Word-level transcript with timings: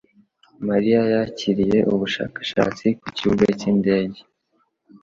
Mariya 0.67 1.01
yakiriye 1.13 1.79
ubushakashatsi 1.93 2.85
ku 3.01 3.07
kibuga 3.17 3.45
cyindege. 3.59 4.19